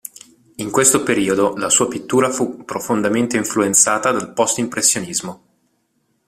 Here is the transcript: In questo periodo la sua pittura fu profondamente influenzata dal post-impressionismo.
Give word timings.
In 0.55 0.71
questo 0.71 1.03
periodo 1.03 1.55
la 1.57 1.69
sua 1.69 1.87
pittura 1.87 2.31
fu 2.31 2.65
profondamente 2.65 3.37
influenzata 3.37 4.11
dal 4.11 4.33
post-impressionismo. 4.33 5.43